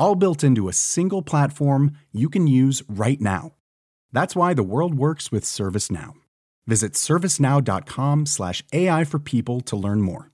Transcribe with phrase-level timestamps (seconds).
[0.00, 3.52] all built into a single platform you can use right now.
[4.12, 6.14] That's why the world works with ServiceNow.
[6.66, 10.30] Visit servicenow.com/slash AI for people to learn more.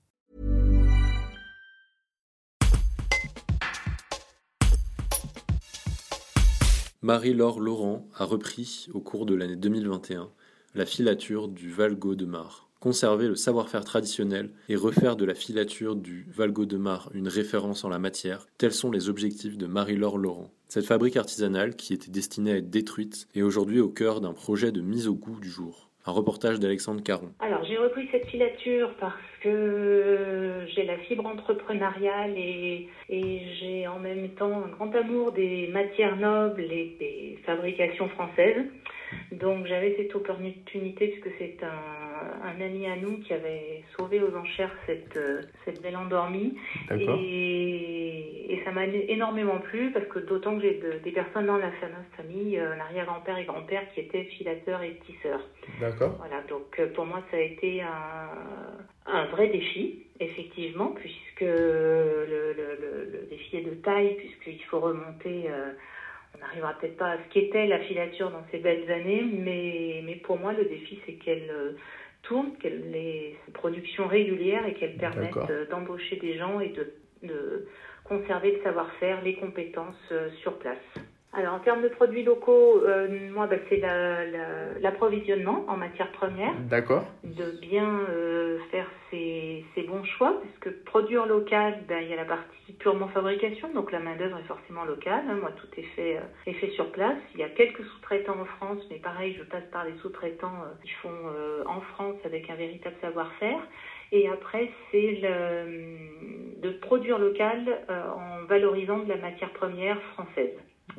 [7.03, 10.29] Marie-Laure Laurent a repris, au cours de l'année 2021,
[10.75, 15.95] la filature du Valgo de Mar conserver le savoir-faire traditionnel et refaire de la filature
[15.95, 20.17] du Valgo de Mar une référence en la matière, tels sont les objectifs de Marie-Laure
[20.17, 20.51] Laurent.
[20.67, 24.71] Cette fabrique artisanale, qui était destinée à être détruite, est aujourd'hui au cœur d'un projet
[24.71, 25.89] de mise au goût du jour.
[26.05, 27.33] Un reportage d'Alexandre Caron.
[27.39, 33.99] Alors j'ai repris cette filature parce que j'ai la fibre entrepreneuriale et, et j'ai en
[33.99, 38.65] même temps un grand amour des matières nobles et des fabrications françaises.
[39.33, 42.06] Donc j'avais cette opportunité puisque c'est un,
[42.43, 46.57] un, ami à nous qui avait sauvé aux enchères cette, euh, cette belle endormie.
[46.91, 51.57] Et, et, ça m'a énormément plu parce que d'autant que j'ai de, des personnes dans
[51.57, 51.71] la
[52.15, 55.41] famille, euh, l'arrière-grand-père et grand-père qui étaient filateurs et tisseurs.
[55.79, 56.15] D'accord.
[56.19, 58.29] Voilà, donc euh, pour moi ça a été un,
[59.05, 64.79] un vrai défi, effectivement, puisque le, le, le, le défi est de taille, puisqu'il faut
[64.79, 65.49] remonter
[66.37, 70.15] on n'arrivera peut-être pas à ce qu'était la filature dans ces belles années, mais, mais
[70.15, 71.75] pour moi, le défi, c'est qu'elle
[72.27, 76.69] euh, tourne, qu'elle ait une production régulière et qu'elle permette euh, d'embaucher des gens et
[76.69, 77.67] de, de
[78.03, 80.77] conserver le savoir-faire, les compétences euh, sur place.
[81.37, 83.79] Alors en termes de produits locaux, euh, moi bah, c'est
[84.81, 86.55] l'approvisionnement la, en matières premières.
[86.67, 87.05] D'accord.
[87.23, 92.15] De bien euh, faire ses, ses, bons choix, puisque produire local, ben, il y a
[92.15, 95.25] la partie purement fabrication, donc la main d'œuvre est forcément locale.
[95.29, 97.17] Hein, moi tout est fait, euh, est fait sur place.
[97.35, 100.73] Il y a quelques sous-traitants en France, mais pareil, je passe par les sous-traitants euh,
[100.83, 103.59] qui font euh, en France avec un véritable savoir-faire.
[104.11, 110.53] Et après, c'est de produire local en valorisant de la matière première française.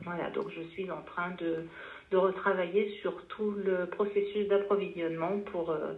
[0.04, 1.66] Voilà, donc je suis en train de,
[2.10, 5.94] de retravailler sur tout le processus d'approvisionnement pour, euh,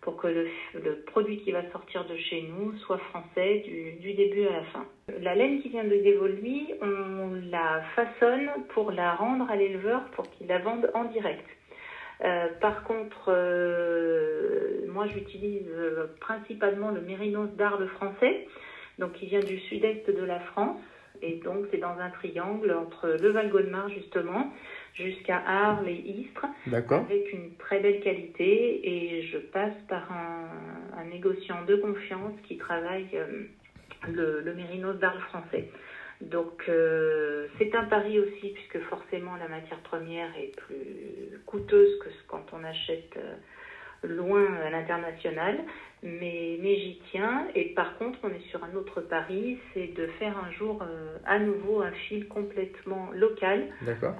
[0.00, 4.46] pour que le, produit qui va sortir de chez nous soit français du, du début
[4.46, 4.86] à la fin.
[5.20, 10.30] La laine qui vient de Dévoluy, on la façonne pour la rendre à l'éleveur pour
[10.30, 11.46] qu'il la vende en direct.
[12.22, 18.46] Euh, par contre, euh, moi j'utilise euh, principalement le mérinos d'Arles français,
[18.98, 20.80] donc qui vient du sud-est de la France.
[21.22, 24.52] Et donc, c'est dans un triangle entre le Val-Godemar, justement,
[24.94, 28.80] jusqu'à Arles et Istres, avec une très belle qualité.
[28.88, 30.48] Et je passe par un,
[30.98, 33.44] un négociant de confiance qui travaille euh,
[34.08, 35.68] le, le mérinos d'Arles français.
[36.20, 42.08] Donc, euh, c'est un pari aussi, puisque forcément, la matière première est plus coûteuse que
[42.28, 43.14] quand on achète.
[43.16, 43.34] Euh,
[44.02, 45.60] loin à l'international,
[46.02, 47.46] mais, mais j'y tiens.
[47.54, 51.16] Et par contre, on est sur un autre pari, c'est de faire un jour euh,
[51.26, 53.68] à nouveau un fil complètement local,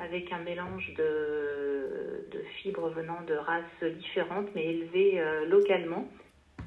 [0.04, 6.08] avec un mélange de, de, fibres venant de races différentes, mais élevées euh, localement,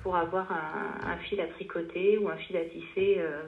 [0.02, 3.44] pour avoir un, un, fil à tricoter ou un fil à tisser euh,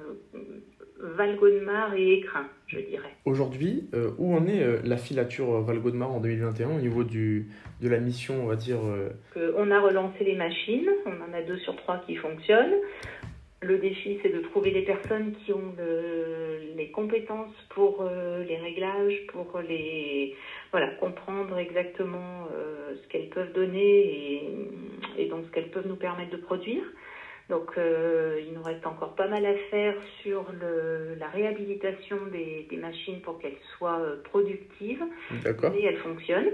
[1.16, 3.16] Val-Godemar et Écrin, je dirais.
[3.26, 7.48] Aujourd'hui, euh, où en est euh, la filature Val-Godemar en 2021 au niveau du,
[7.82, 9.10] de la mission, on va dire euh...
[9.58, 12.76] On a relancé les machines, on en a deux sur trois qui fonctionnent.
[13.62, 18.58] Le défi, c'est de trouver les personnes qui ont le, les compétences pour euh, les
[18.58, 20.36] réglages, pour les
[20.72, 24.50] voilà comprendre exactement euh, ce qu'elles peuvent donner et,
[25.18, 26.84] et donc ce qu'elles peuvent nous permettre de produire.
[27.50, 32.66] Donc euh, il nous reste encore pas mal à faire sur le, la réhabilitation des,
[32.70, 36.52] des machines pour qu'elles soient euh, productives et elles fonctionnent.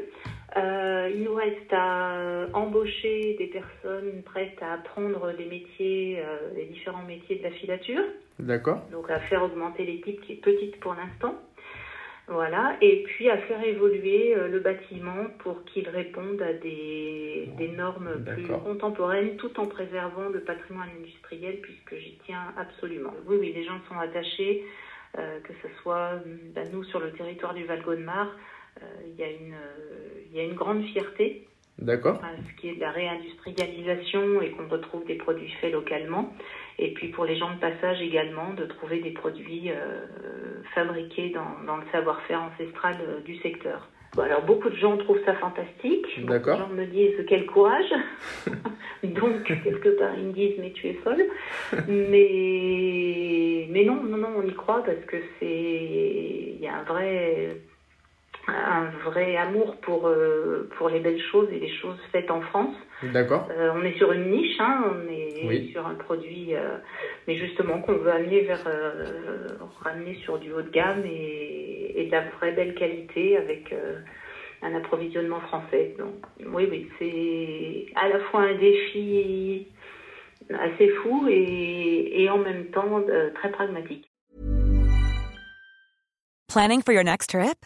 [0.58, 6.66] Euh, il nous reste à embaucher des personnes prêtes à apprendre les métiers, euh, les
[6.66, 8.04] différents métiers de la filature.
[8.40, 8.82] D'accord.
[8.92, 11.36] Donc à faire augmenter l'équipe qui est petite pour l'instant.
[12.32, 17.68] Voilà, et puis à faire évoluer euh, le bâtiment pour qu'il réponde à des, des
[17.68, 23.12] normes plus contemporaines tout en préservant le patrimoine industriel puisque j'y tiens absolument.
[23.26, 24.64] Oui, oui, les gens sont attachés,
[25.18, 26.22] euh, que ce soit
[26.56, 28.34] bah, nous sur le territoire du Val-Godemar,
[28.82, 28.86] euh,
[29.20, 31.46] y il y a une grande fierté
[31.80, 32.22] D'accord.
[32.48, 36.34] Ce qui est de la réindustrialisation et qu'on retrouve des produits faits localement.
[36.78, 39.72] Et puis pour les gens de passage également, de trouver des produits
[40.76, 43.90] fabriqués dans, dans le savoir-faire ancestral du secteur
[44.20, 46.06] alors beaucoup de gens trouvent ça fantastique.
[46.26, 46.58] D'accord.
[46.58, 47.94] Beaucoup de gens me disent quel courage.
[49.04, 51.24] Donc quelque part ils me disent mais tu es folle.
[51.88, 56.84] mais mais non non non on y croit parce que c'est il y a un
[56.84, 57.58] vrai
[58.48, 62.76] un vrai amour pour, euh, pour les belles choses et les choses faites en France.
[63.14, 63.48] D'accord.
[63.52, 66.78] Euh, on est sur une niche, hein, on est sur un produit, euh,
[67.28, 68.64] mais justement qu'on veut amener vers,
[69.82, 73.74] ramener sur du haut de gamme et, et de la vraie belle qualité avec
[74.62, 75.96] un approvisionnement français.
[75.98, 76.16] Donc
[76.46, 79.68] oui, oui, c'est à la fois un défi
[80.50, 83.04] assez fou et, et en même temps
[83.36, 84.08] très pragmatique.
[86.48, 87.66] Planning for your next trip?